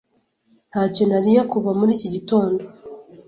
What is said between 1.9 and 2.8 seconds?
iki gitondo.